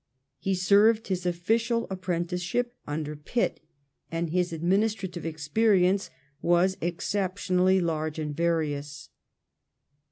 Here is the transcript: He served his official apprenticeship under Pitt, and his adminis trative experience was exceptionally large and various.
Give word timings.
He 0.39 0.55
served 0.55 1.09
his 1.09 1.27
official 1.27 1.85
apprenticeship 1.91 2.73
under 2.87 3.15
Pitt, 3.15 3.59
and 4.11 4.31
his 4.31 4.51
adminis 4.51 4.95
trative 4.97 5.25
experience 5.25 6.09
was 6.41 6.75
exceptionally 6.81 7.79
large 7.79 8.17
and 8.17 8.35
various. 8.35 9.09